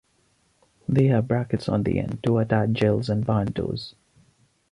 They 0.89 1.05
have 1.09 1.27
brackets 1.27 1.69
on 1.69 1.83
the 1.83 1.99
end 1.99 2.23
to 2.23 2.39
attach 2.39 2.71
gels 2.71 3.07
and 3.07 3.23
barn 3.23 3.51
doors. 3.51 3.93